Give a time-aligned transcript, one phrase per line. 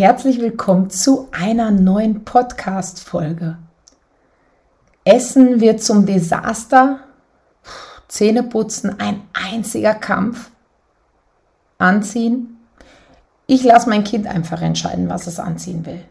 [0.00, 3.58] Herzlich willkommen zu einer neuen Podcast-Folge.
[5.04, 7.00] Essen wird zum Desaster,
[8.08, 10.52] Zähneputzen ein einziger Kampf,
[11.76, 12.56] Anziehen.
[13.46, 16.02] Ich lasse mein Kind einfach entscheiden, was es anziehen will.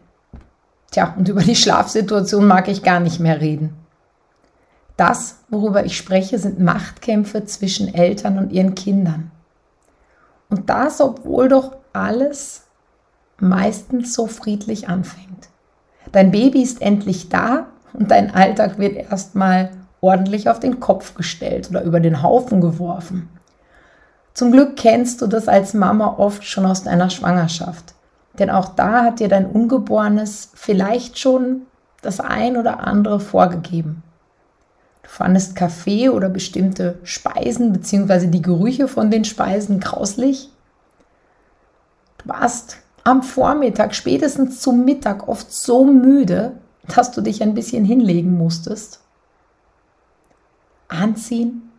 [0.92, 3.74] Tja, und über die Schlafsituation mag ich gar nicht mehr reden.
[4.96, 9.32] Das, worüber ich spreche, sind Machtkämpfe zwischen Eltern und ihren Kindern.
[10.48, 12.69] Und das, obwohl doch alles
[13.40, 15.48] meistens so friedlich anfängt.
[16.12, 21.70] Dein Baby ist endlich da und dein Alltag wird erstmal ordentlich auf den Kopf gestellt
[21.70, 23.28] oder über den Haufen geworfen.
[24.34, 27.94] Zum Glück kennst du das als Mama oft schon aus deiner Schwangerschaft.
[28.38, 31.62] Denn auch da hat dir dein Ungeborenes vielleicht schon
[32.00, 34.02] das ein oder andere vorgegeben.
[35.02, 38.28] Du fandest Kaffee oder bestimmte Speisen bzw.
[38.28, 40.50] die Gerüche von den Speisen grauslich.
[42.18, 46.52] Du warst am Vormittag, spätestens zum Mittag oft so müde,
[46.94, 49.00] dass du dich ein bisschen hinlegen musstest.
[50.88, 51.70] Anziehen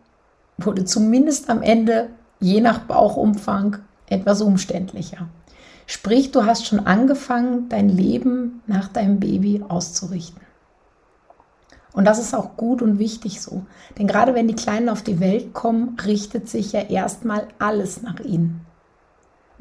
[0.58, 5.28] wurde zumindest am Ende, je nach Bauchumfang, etwas umständlicher.
[5.86, 10.40] Sprich, du hast schon angefangen, dein Leben nach deinem Baby auszurichten.
[11.92, 13.66] Und das ist auch gut und wichtig so.
[13.98, 18.20] Denn gerade wenn die Kleinen auf die Welt kommen, richtet sich ja erstmal alles nach
[18.20, 18.64] ihnen.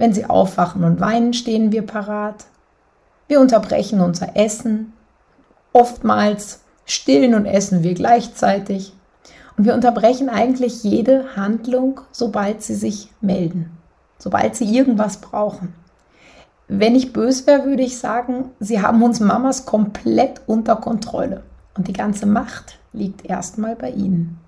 [0.01, 2.45] Wenn sie aufwachen und weinen, stehen wir parat.
[3.27, 4.93] Wir unterbrechen unser Essen.
[5.73, 8.93] Oftmals stillen und essen wir gleichzeitig.
[9.55, 13.77] Und wir unterbrechen eigentlich jede Handlung, sobald sie sich melden,
[14.17, 15.75] sobald sie irgendwas brauchen.
[16.67, 21.43] Wenn ich bös wäre, würde ich sagen, sie haben uns Mamas komplett unter Kontrolle.
[21.77, 24.39] Und die ganze Macht liegt erstmal bei ihnen.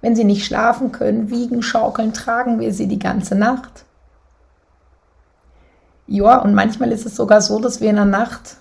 [0.00, 3.84] Wenn sie nicht schlafen können, wiegen, schaukeln, tragen wir sie die ganze Nacht.
[6.10, 8.56] Ja, und manchmal ist es sogar so, dass wir in der Nacht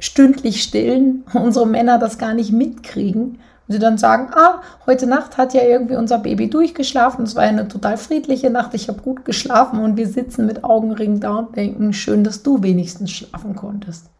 [0.00, 3.38] stündlich stillen, unsere Männer das gar nicht mitkriegen.
[3.66, 7.24] Und sie dann sagen, ah, heute Nacht hat ja irgendwie unser Baby durchgeschlafen.
[7.24, 8.74] Es war eine total friedliche Nacht.
[8.74, 12.62] Ich habe gut geschlafen und wir sitzen mit Augenringen da und denken, schön, dass du
[12.62, 14.10] wenigstens schlafen konntest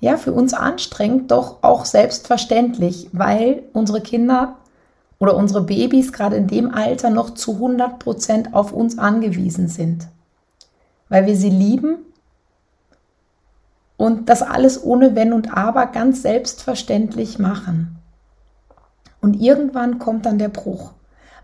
[0.00, 4.56] ja, für uns anstrengend, doch auch selbstverständlich, weil unsere Kinder
[5.18, 10.08] oder unsere Babys gerade in dem Alter noch zu 100 Prozent auf uns angewiesen sind.
[11.08, 11.98] Weil wir sie lieben
[13.96, 17.98] und das alles ohne Wenn und Aber ganz selbstverständlich machen.
[19.20, 20.92] Und irgendwann kommt dann der Bruch.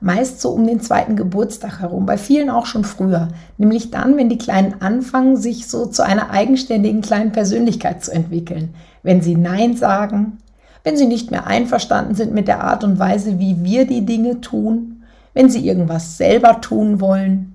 [0.01, 3.29] Meist so um den zweiten Geburtstag herum, bei vielen auch schon früher.
[3.57, 8.75] Nämlich dann, wenn die Kleinen anfangen, sich so zu einer eigenständigen kleinen Persönlichkeit zu entwickeln.
[9.05, 10.39] Wenn sie Nein sagen,
[10.85, 14.41] wenn sie nicht mehr einverstanden sind mit der Art und Weise, wie wir die Dinge
[14.41, 17.52] tun, wenn sie irgendwas selber tun wollen.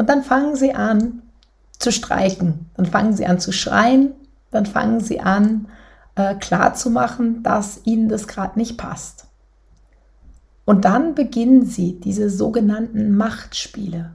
[0.00, 1.20] Und dann fangen sie an
[1.78, 4.12] zu streichen, dann fangen sie an zu schreien,
[4.50, 5.68] dann fangen sie an
[6.14, 9.26] äh, klarzumachen, dass ihnen das gerade nicht passt.
[10.64, 14.12] Und dann beginnen sie diese sogenannten Machtspiele.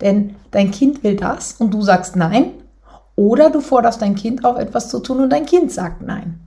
[0.00, 2.52] Denn dein Kind will das und du sagst nein,
[3.16, 6.40] oder du forderst dein Kind auf etwas zu tun und dein Kind sagt nein.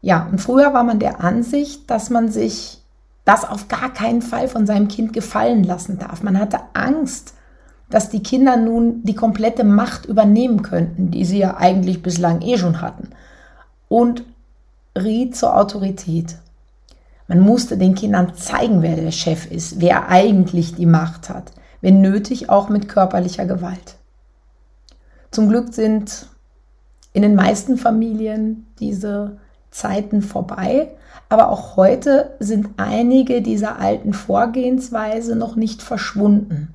[0.00, 2.85] Ja, und früher war man der Ansicht, dass man sich
[3.26, 6.22] das auf gar keinen Fall von seinem Kind gefallen lassen darf.
[6.22, 7.34] Man hatte Angst,
[7.90, 12.56] dass die Kinder nun die komplette Macht übernehmen könnten, die sie ja eigentlich bislang eh
[12.56, 13.10] schon hatten.
[13.88, 14.24] Und
[14.96, 16.36] riet zur Autorität.
[17.28, 22.00] Man musste den Kindern zeigen, wer der Chef ist, wer eigentlich die Macht hat, wenn
[22.00, 23.96] nötig auch mit körperlicher Gewalt.
[25.32, 26.28] Zum Glück sind
[27.12, 29.38] in den meisten Familien diese
[29.72, 30.92] Zeiten vorbei.
[31.28, 36.72] Aber auch heute sind einige dieser alten Vorgehensweise noch nicht verschwunden.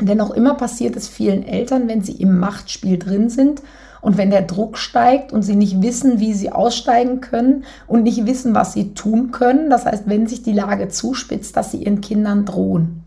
[0.00, 3.62] Denn auch immer passiert es vielen Eltern, wenn sie im Machtspiel drin sind
[4.00, 8.26] und wenn der Druck steigt und sie nicht wissen, wie sie aussteigen können und nicht
[8.26, 9.70] wissen, was sie tun können.
[9.70, 13.04] Das heißt, wenn sich die Lage zuspitzt, dass sie ihren Kindern drohen.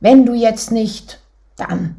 [0.00, 1.20] Wenn du jetzt nicht,
[1.56, 1.96] dann.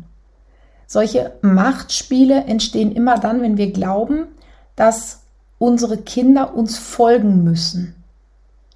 [0.87, 4.27] Solche Machtspiele entstehen immer dann, wenn wir glauben,
[4.75, 5.24] dass
[5.57, 7.95] unsere Kinder uns folgen müssen.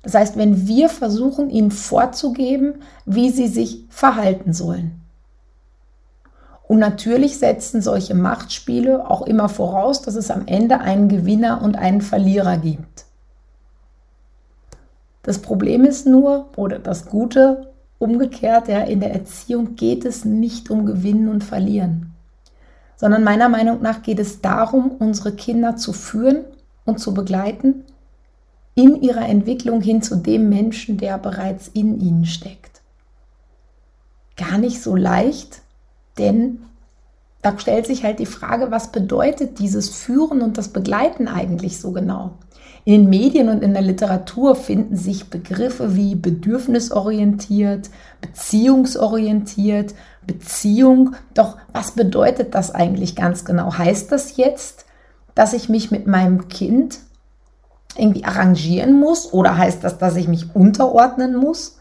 [0.01, 5.01] Das heißt, wenn wir versuchen, ihnen vorzugeben, wie sie sich verhalten sollen.
[6.67, 11.77] Und natürlich setzen solche Machtspiele auch immer voraus, dass es am Ende einen Gewinner und
[11.77, 13.05] einen Verlierer gibt.
[15.23, 20.69] Das Problem ist nur, oder das Gute, umgekehrt, ja, in der Erziehung geht es nicht
[20.69, 22.13] um Gewinnen und Verlieren,
[22.95, 26.45] sondern meiner Meinung nach geht es darum, unsere Kinder zu führen
[26.89, 27.85] und zu begleiten
[28.75, 32.81] in ihrer Entwicklung hin zu dem Menschen, der bereits in ihnen steckt.
[34.37, 35.61] Gar nicht so leicht,
[36.17, 36.59] denn
[37.41, 41.91] da stellt sich halt die Frage, was bedeutet dieses Führen und das Begleiten eigentlich so
[41.91, 42.33] genau?
[42.85, 47.89] In den Medien und in der Literatur finden sich Begriffe wie bedürfnisorientiert,
[48.21, 49.93] beziehungsorientiert,
[50.25, 51.15] Beziehung.
[51.33, 53.77] Doch was bedeutet das eigentlich ganz genau?
[53.77, 54.85] Heißt das jetzt,
[55.39, 56.99] dass ich mich mit meinem Kind
[57.95, 59.31] irgendwie arrangieren muss?
[59.31, 61.77] Oder heißt das, dass ich mich unterordnen muss?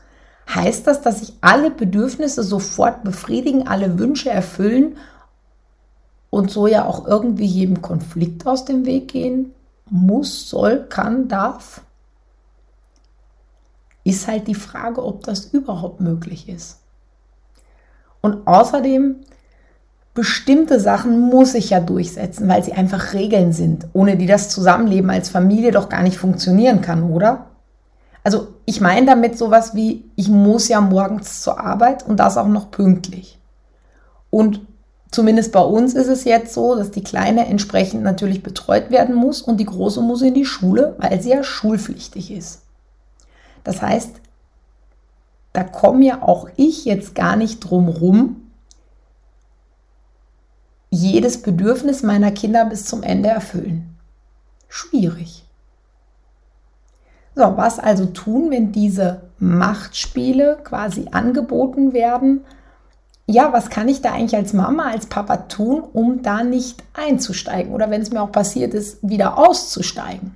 [0.48, 4.96] Heißt das, dass ich alle Bedürfnisse sofort befriedigen, alle Wünsche erfüllen
[6.30, 9.52] und so ja auch irgendwie jedem Konflikt aus dem Weg gehen
[9.90, 11.80] muss, soll, kann, darf?
[14.04, 16.78] Ist halt die Frage, ob das überhaupt möglich ist.
[18.20, 19.16] Und außerdem
[20.18, 25.10] bestimmte Sachen muss ich ja durchsetzen, weil sie einfach Regeln sind, ohne die das Zusammenleben
[25.10, 27.46] als Familie doch gar nicht funktionieren kann, oder?
[28.24, 32.48] Also ich meine damit sowas wie, ich muss ja morgens zur Arbeit und das auch
[32.48, 33.38] noch pünktlich.
[34.28, 34.60] Und
[35.12, 39.40] zumindest bei uns ist es jetzt so, dass die Kleine entsprechend natürlich betreut werden muss
[39.40, 42.62] und die Große muss in die Schule, weil sie ja schulpflichtig ist.
[43.62, 44.16] Das heißt,
[45.52, 48.47] da komme ja auch ich jetzt gar nicht drum rum,
[50.90, 53.96] jedes Bedürfnis meiner Kinder bis zum Ende erfüllen.
[54.68, 55.44] Schwierig.
[57.34, 62.44] So, was also tun, wenn diese Machtspiele quasi angeboten werden?
[63.26, 67.72] Ja, was kann ich da eigentlich als Mama, als Papa tun, um da nicht einzusteigen
[67.72, 70.34] oder wenn es mir auch passiert ist, wieder auszusteigen?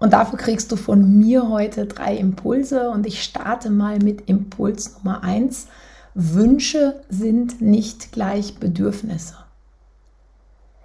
[0.00, 4.96] Und dafür kriegst du von mir heute drei Impulse und ich starte mal mit Impuls
[4.96, 5.68] Nummer eins.
[6.14, 9.34] Wünsche sind nicht gleich Bedürfnisse.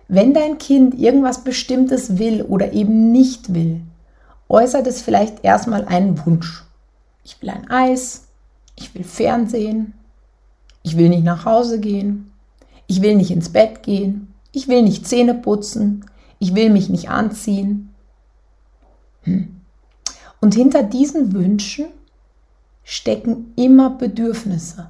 [0.08, 3.81] Wenn dein Kind irgendwas Bestimmtes will oder eben nicht will,
[4.48, 6.64] äußert es vielleicht erstmal einen Wunsch.
[7.24, 8.28] Ich will ein Eis,
[8.76, 9.94] ich will Fernsehen,
[10.81, 12.31] ich will nicht nach Hause gehen,
[12.88, 16.06] ich will nicht ins Bett gehen, ich will nicht Zähne putzen,
[16.40, 17.94] ich will mich nicht anziehen.
[19.22, 19.62] Hm.
[20.42, 21.90] Und hinter diesen Wünschen
[22.84, 24.90] stecken immer Bedürfnisse.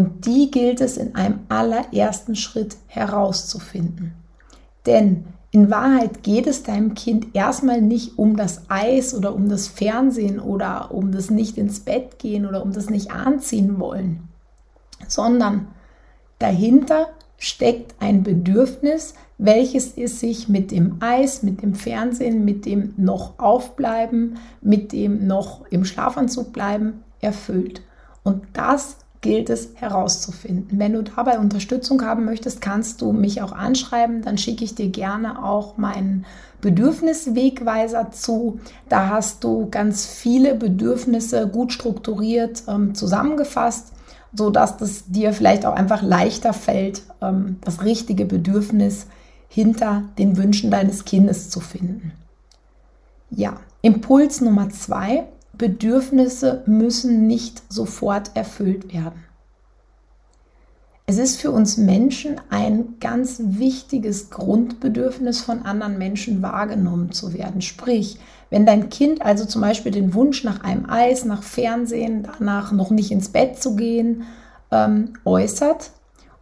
[0.00, 4.14] Und die gilt es in einem allerersten Schritt herauszufinden.
[4.86, 9.68] Denn in Wahrheit geht es deinem Kind erstmal nicht um das Eis oder um das
[9.68, 14.26] Fernsehen oder um das nicht ins Bett gehen oder um das nicht anziehen wollen,
[15.06, 15.68] sondern
[16.38, 22.94] dahinter steckt ein Bedürfnis, welches es sich mit dem Eis, mit dem Fernsehen, mit dem
[22.96, 27.82] noch aufbleiben, mit dem noch im Schlafanzug bleiben erfüllt.
[28.22, 30.78] Und das gilt es herauszufinden.
[30.78, 34.22] Wenn du dabei Unterstützung haben möchtest, kannst du mich auch anschreiben.
[34.22, 36.24] Dann schicke ich dir gerne auch meinen
[36.62, 38.60] Bedürfniswegweiser zu.
[38.88, 43.92] Da hast du ganz viele Bedürfnisse gut strukturiert ähm, zusammengefasst,
[44.32, 49.06] so dass es dir vielleicht auch einfach leichter fällt, ähm, das richtige Bedürfnis
[49.48, 52.12] hinter den Wünschen deines Kindes zu finden.
[53.30, 55.24] Ja, Impuls Nummer zwei
[55.60, 59.22] Bedürfnisse müssen nicht sofort erfüllt werden.
[61.04, 67.60] Es ist für uns Menschen ein ganz wichtiges Grundbedürfnis, von anderen Menschen wahrgenommen zu werden.
[67.60, 72.72] Sprich, wenn dein Kind also zum Beispiel den Wunsch nach einem Eis, nach Fernsehen, danach
[72.72, 74.22] noch nicht ins Bett zu gehen,
[74.70, 75.90] ähm, äußert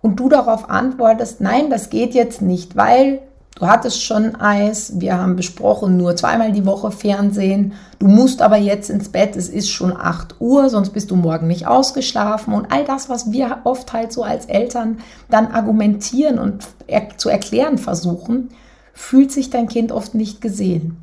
[0.01, 3.23] und du darauf antwortest, nein, das geht jetzt nicht, weil
[3.59, 7.73] Du hattest schon Eis, wir haben besprochen, nur zweimal die Woche Fernsehen.
[7.99, 11.49] Du musst aber jetzt ins Bett, es ist schon 8 Uhr, sonst bist du morgen
[11.49, 12.55] nicht ausgeschlafen.
[12.55, 14.99] Und all das, was wir oft halt so als Eltern
[15.29, 18.51] dann argumentieren und er zu erklären versuchen,
[18.93, 20.99] fühlt sich dein Kind oft nicht gesehen.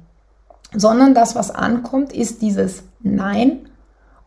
[0.73, 3.67] Sondern das, was ankommt, ist dieses Nein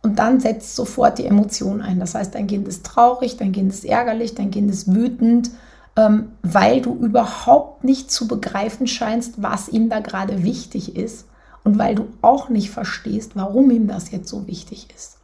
[0.03, 1.99] und dann setzt sofort die Emotion ein.
[1.99, 5.51] Das heißt, dein Kind ist traurig, dein Kind ist ärgerlich, dein Kind ist wütend
[5.99, 11.27] ähm, weil du überhaupt nicht zu begreifen scheinst, was ihm da gerade wichtig ist
[11.65, 15.17] und weil du auch nicht verstehst, warum ihm das jetzt so wichtig ist.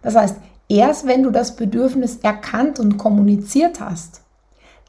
[0.00, 0.36] Das heißt,
[0.70, 4.22] erst wenn du das Bedürfnis erkannt und kommuniziert hast,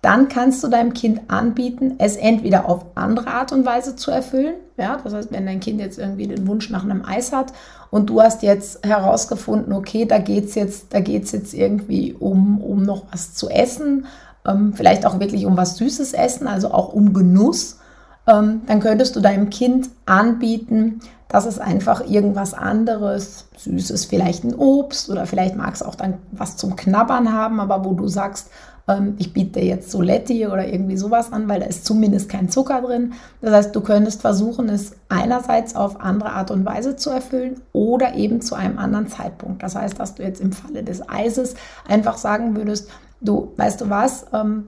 [0.02, 4.54] dann kannst du deinem Kind anbieten, es entweder auf andere Art und Weise zu erfüllen.
[4.78, 7.52] Ja, das heißt, wenn dein Kind jetzt irgendwie den Wunsch nach einem Eis hat
[7.90, 13.06] und du hast jetzt herausgefunden, okay, da geht es jetzt, jetzt irgendwie um, um noch
[13.12, 14.06] was zu essen,
[14.48, 17.80] ähm, vielleicht auch wirklich um was Süßes essen, also auch um Genuss,
[18.28, 24.56] ähm, dann könntest du deinem Kind anbieten, dass es einfach irgendwas anderes, Süßes, vielleicht ein
[24.56, 28.50] Obst oder vielleicht mag es auch dann was zum Knabbern haben, aber wo du sagst,
[28.88, 32.82] ähm, ich biete jetzt Soletti oder irgendwie sowas an, weil da ist zumindest kein Zucker
[32.82, 33.14] drin.
[33.42, 38.16] Das heißt, du könntest versuchen, es einerseits auf andere Art und Weise zu erfüllen oder
[38.16, 39.64] eben zu einem anderen Zeitpunkt.
[39.64, 41.56] Das heißt, dass du jetzt im Falle des Eises
[41.88, 42.90] einfach sagen würdest,
[43.22, 44.68] du, weißt du was, ähm,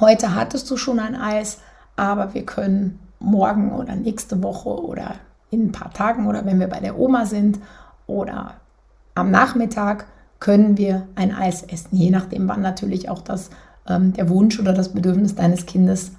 [0.00, 1.58] heute hattest du schon ein Eis,
[1.96, 5.14] aber wir können morgen oder nächste Woche oder
[5.50, 7.58] in ein paar Tagen oder wenn wir bei der Oma sind
[8.06, 8.54] oder
[9.14, 10.06] am Nachmittag
[10.40, 13.50] können wir ein Eis essen, je nachdem, wann natürlich auch das,
[13.88, 16.12] ähm, der Wunsch oder das Bedürfnis deines Kindes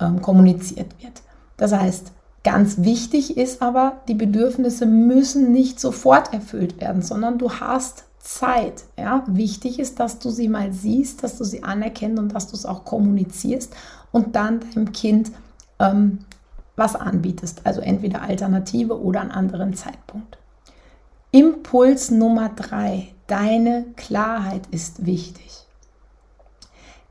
[0.00, 1.22] ähm, kommuniziert wird.
[1.56, 2.12] Das heißt,
[2.44, 8.84] ganz wichtig ist aber, die Bedürfnisse müssen nicht sofort erfüllt werden, sondern du hast Zeit.
[8.96, 9.24] Ja?
[9.26, 12.64] Wichtig ist, dass du sie mal siehst, dass du sie anerkennst und dass du es
[12.64, 13.74] auch kommunizierst
[14.12, 15.32] und dann deinem Kind
[15.78, 16.20] ähm,
[16.76, 17.62] was anbietest.
[17.64, 20.38] Also entweder Alternative oder einen anderen Zeitpunkt.
[21.32, 23.08] Impuls Nummer drei.
[23.26, 25.66] Deine Klarheit ist wichtig.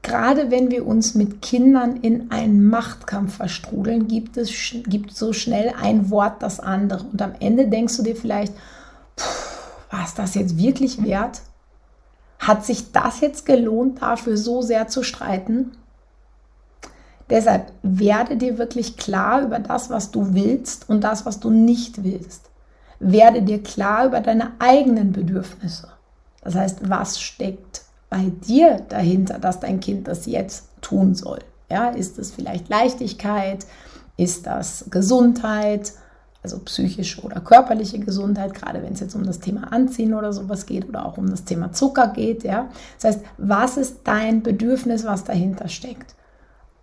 [0.04, 4.52] Gerade wenn wir uns mit Kindern in einen Machtkampf verstrudeln, gibt es
[4.88, 7.04] gibt so schnell ein Wort das andere.
[7.04, 8.54] Und am Ende denkst du dir vielleicht,
[9.92, 11.42] war es das jetzt wirklich wert?
[12.40, 15.74] Hat sich das jetzt gelohnt, dafür so sehr zu streiten?
[17.30, 22.04] Deshalb werde dir wirklich klar über das, was du willst und das, was du nicht
[22.04, 22.50] willst.
[23.00, 25.90] Werde dir klar über deine eigenen Bedürfnisse.
[26.42, 31.40] Das heißt, was steckt bei dir dahinter, dass dein Kind das jetzt tun soll?
[31.70, 33.66] Ja, ist es vielleicht Leichtigkeit?
[34.18, 35.94] Ist das Gesundheit?
[36.44, 40.66] Also psychische oder körperliche Gesundheit, gerade wenn es jetzt um das Thema Anziehen oder sowas
[40.66, 42.44] geht oder auch um das Thema Zucker geht.
[42.44, 42.70] Ja?
[43.00, 46.16] Das heißt, was ist dein Bedürfnis, was dahinter steckt?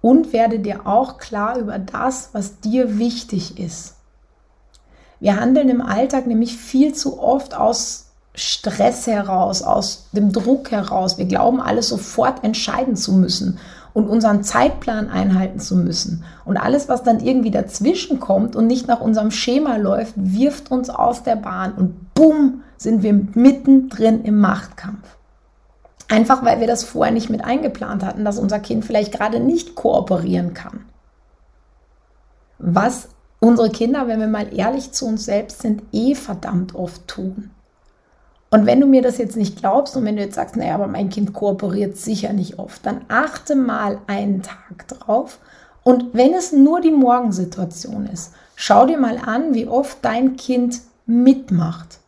[0.01, 3.97] und werde dir auch klar über das, was dir wichtig ist.
[5.21, 11.19] Wir handeln im Alltag nämlich viel zu oft aus Stress heraus, aus dem Druck heraus.
[11.19, 13.59] Wir glauben, alles sofort entscheiden zu müssen
[13.99, 16.23] und unseren Zeitplan einhalten zu müssen.
[16.45, 20.89] Und alles, was dann irgendwie dazwischen kommt und nicht nach unserem Schema läuft, wirft uns
[20.89, 25.17] aus der Bahn und bumm, sind wir mittendrin im Machtkampf.
[26.09, 29.75] Einfach weil wir das vorher nicht mit eingeplant hatten, dass unser Kind vielleicht gerade nicht
[29.75, 30.85] kooperieren kann.
[32.61, 33.09] Was
[33.41, 37.51] unsere Kinder, wenn wir mal ehrlich zu uns selbst sind, eh verdammt oft tun.
[38.51, 40.87] Und wenn du mir das jetzt nicht glaubst und wenn du jetzt sagst, naja, aber
[40.87, 45.39] mein Kind kooperiert sicher nicht oft, dann achte mal einen Tag drauf.
[45.83, 50.81] Und wenn es nur die Morgensituation ist, schau dir mal an, wie oft dein Kind
[51.07, 51.99] mitmacht.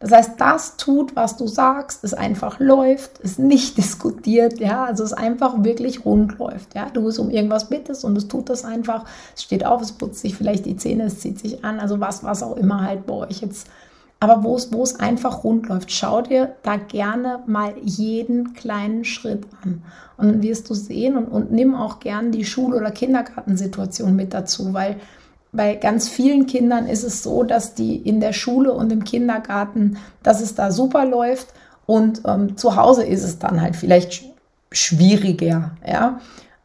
[0.00, 5.04] Das heißt, das tut, was du sagst, es einfach läuft, es nicht diskutiert, ja, also
[5.04, 6.88] es einfach wirklich rund läuft, ja.
[6.88, 9.04] Du es um irgendwas bittest und es tut das einfach,
[9.36, 12.24] es steht auf, es putzt sich vielleicht die Zähne, es zieht sich an, also was,
[12.24, 13.68] was auch immer halt bei euch jetzt,
[14.20, 19.04] aber wo es, wo es einfach rund läuft, schau dir da gerne mal jeden kleinen
[19.04, 19.82] Schritt an
[20.18, 24.34] und dann wirst du sehen und, und nimm auch gern die Schul- oder Kindergartensituation mit
[24.34, 24.96] dazu, weil
[25.52, 29.96] bei ganz vielen Kindern ist es so, dass die in der Schule und im Kindergarten,
[30.22, 31.48] dass es da super läuft
[31.86, 34.22] und ähm, zu Hause ist es dann halt vielleicht
[34.70, 35.72] schwieriger.
[35.84, 36.20] Ja?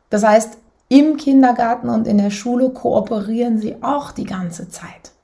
[0.09, 0.57] Das heißt,
[0.89, 5.14] im Kindergarten und in der Schule kooperieren sie auch die ganze Zeit.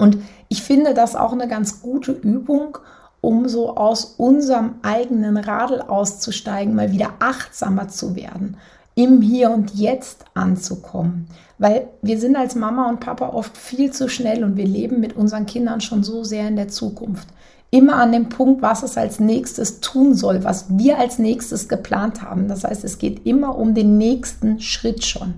[0.00, 2.78] Und ich finde das auch eine ganz gute Übung,
[3.20, 8.56] um so aus unserem eigenen Radl auszusteigen, mal wieder achtsamer zu werden
[8.94, 11.26] im Hier und Jetzt anzukommen.
[11.58, 15.16] Weil wir sind als Mama und Papa oft viel zu schnell und wir leben mit
[15.16, 17.28] unseren Kindern schon so sehr in der Zukunft.
[17.70, 22.22] Immer an dem Punkt, was es als nächstes tun soll, was wir als nächstes geplant
[22.22, 22.48] haben.
[22.48, 25.34] Das heißt, es geht immer um den nächsten Schritt schon.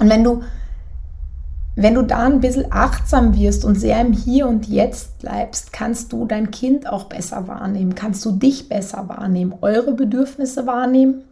[0.00, 0.42] Und wenn du,
[1.80, 6.12] wenn du da ein bisschen achtsam wirst und sehr im Hier und Jetzt bleibst, kannst
[6.12, 11.22] du dein Kind auch besser wahrnehmen, kannst du dich besser wahrnehmen, eure Bedürfnisse wahrnehmen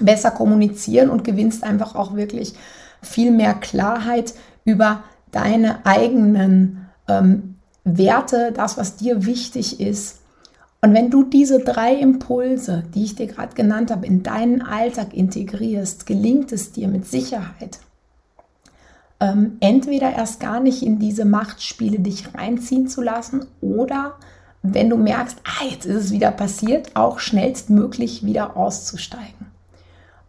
[0.00, 2.54] besser kommunizieren und gewinnst einfach auch wirklich
[3.02, 10.20] viel mehr Klarheit über deine eigenen ähm, Werte, das, was dir wichtig ist.
[10.80, 15.14] Und wenn du diese drei Impulse, die ich dir gerade genannt habe, in deinen Alltag
[15.14, 17.80] integrierst, gelingt es dir mit Sicherheit,
[19.20, 24.16] ähm, entweder erst gar nicht in diese Machtspiele dich reinziehen zu lassen oder
[24.62, 29.46] wenn du merkst, ah, jetzt ist es wieder passiert, auch schnellstmöglich wieder auszusteigen.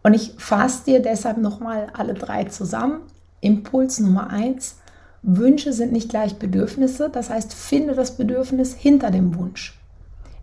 [0.02, 3.00] Und ich fasse dir deshalb nochmal alle drei zusammen.
[3.40, 4.76] Impuls Nummer eins.
[5.22, 7.10] Wünsche sind nicht gleich Bedürfnisse.
[7.10, 9.78] Das heißt, finde das Bedürfnis hinter dem Wunsch.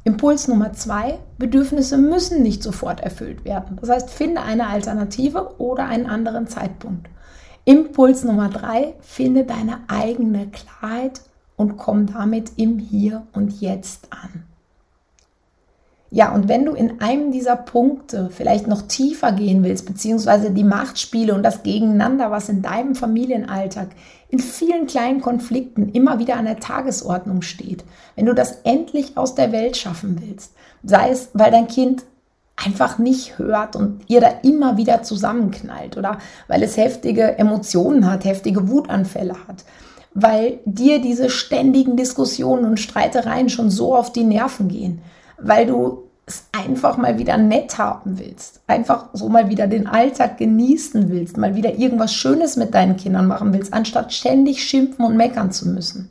[0.04, 1.18] Impuls Nummer zwei.
[1.38, 3.78] Bedürfnisse müssen nicht sofort erfüllt werden.
[3.82, 7.08] Das heißt, finde eine Alternative oder einen anderen Zeitpunkt.
[7.68, 8.94] Impuls Nummer drei.
[9.02, 11.20] Finde deine eigene Klarheit
[11.58, 14.46] und komm damit im Hier und Jetzt an.
[16.10, 20.64] Ja, und wenn du in einem dieser Punkte vielleicht noch tiefer gehen willst, beziehungsweise die
[20.64, 23.90] Machtspiele und das Gegeneinander, was in deinem Familienalltag
[24.30, 27.84] in vielen kleinen Konflikten immer wieder an der Tagesordnung steht,
[28.16, 32.06] wenn du das endlich aus der Welt schaffen willst, sei es, weil dein Kind
[32.58, 36.18] einfach nicht hört und ihr da immer wieder zusammenknallt oder?
[36.48, 39.64] Weil es heftige Emotionen hat, heftige Wutanfälle hat,
[40.14, 45.02] weil dir diese ständigen Diskussionen und Streitereien schon so auf die Nerven gehen,
[45.38, 50.38] weil du es einfach mal wieder nett haben willst, einfach so mal wieder den Alltag
[50.38, 55.16] genießen willst, mal wieder irgendwas Schönes mit deinen Kindern machen willst, anstatt ständig schimpfen und
[55.16, 56.10] meckern zu müssen,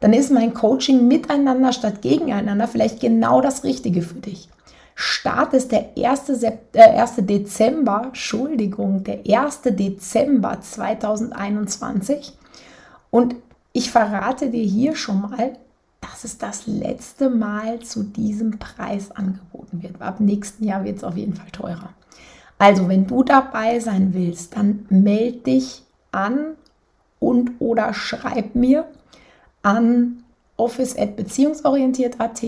[0.00, 4.48] dann ist mein Coaching miteinander statt gegeneinander vielleicht genau das Richtige für dich.
[4.98, 6.26] Start ist der 1.
[6.26, 7.16] Sept äh, 1.
[7.18, 9.60] Dezember, Entschuldigung, der 1.
[9.64, 12.32] Dezember 2021
[13.10, 13.36] und
[13.74, 15.58] ich verrate dir hier schon mal,
[16.00, 20.00] dass es das letzte Mal zu diesem Preis angeboten wird.
[20.00, 21.90] Ab nächsten Jahr wird es auf jeden Fall teurer.
[22.56, 26.54] Also, wenn du dabei sein willst, dann melde dich an
[27.18, 28.86] und oder schreib mir
[29.62, 30.24] an
[30.56, 32.42] office@beziehungsorientiert.at.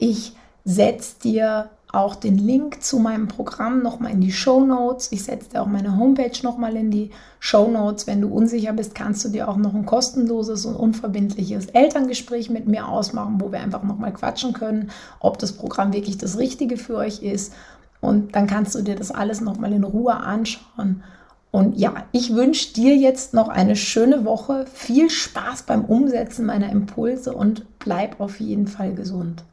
[0.00, 0.34] Ich
[0.68, 5.10] setze dir auch den Link zu meinem Programm nochmal in die Show Notes.
[5.12, 7.10] Ich setze dir auch meine Homepage nochmal in die
[7.40, 8.06] Show Notes.
[8.06, 12.68] Wenn du unsicher bist, kannst du dir auch noch ein kostenloses und unverbindliches Elterngespräch mit
[12.68, 16.96] mir ausmachen, wo wir einfach nochmal quatschen können, ob das Programm wirklich das Richtige für
[16.96, 17.54] euch ist.
[18.02, 21.02] Und dann kannst du dir das alles nochmal in Ruhe anschauen.
[21.50, 26.70] Und ja, ich wünsche dir jetzt noch eine schöne Woche, viel Spaß beim Umsetzen meiner
[26.70, 29.44] Impulse und bleib auf jeden Fall gesund.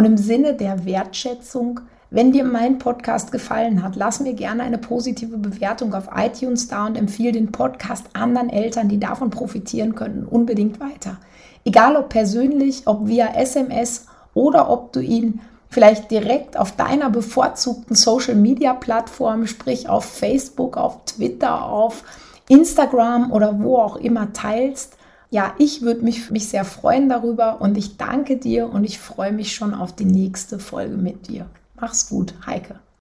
[0.00, 4.78] Und im Sinne der Wertschätzung, wenn dir mein Podcast gefallen hat, lass mir gerne eine
[4.78, 10.24] positive Bewertung auf iTunes da und empfehle den Podcast anderen Eltern, die davon profitieren könnten,
[10.24, 11.18] unbedingt weiter.
[11.66, 17.94] Egal ob persönlich, ob via SMS oder ob du ihn vielleicht direkt auf deiner bevorzugten
[17.94, 22.04] Social Media Plattform, sprich auf Facebook, auf Twitter, auf
[22.48, 24.96] Instagram oder wo auch immer teilst
[25.30, 29.32] ja, ich würde mich, mich sehr freuen darüber und ich danke dir und ich freue
[29.32, 31.46] mich schon auf die nächste Folge mit dir.
[31.76, 32.80] Mach's gut, Heike.